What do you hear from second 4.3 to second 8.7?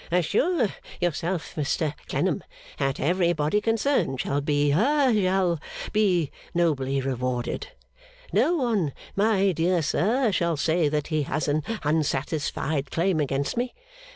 be ha shall be nobly rewarded. No